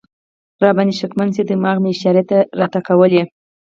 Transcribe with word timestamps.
را 0.61 0.69
باندې 0.77 0.93
شکمن 1.01 1.29
شي، 1.35 1.43
دماغ 1.45 1.77
مې 1.83 1.89
اشارې 1.93 2.23
راته 2.59 2.79
کولې. 2.87 3.23